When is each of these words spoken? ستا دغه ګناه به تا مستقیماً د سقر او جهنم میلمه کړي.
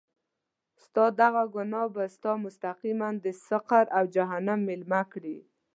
ستا 0.83 1.05
دغه 1.21 1.43
ګناه 1.55 1.87
به 1.93 2.05
تا 2.23 2.31
مستقیماً 2.45 3.09
د 3.25 3.27
سقر 3.47 3.85
او 3.97 4.03
جهنم 4.15 4.59
میلمه 4.67 5.01
کړي. 5.11 5.37